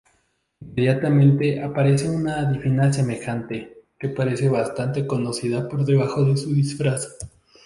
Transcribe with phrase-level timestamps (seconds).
[0.61, 7.17] Inmediatamente aparece una adivina semejante, que parece bastante conocida por debajo de su disfraz.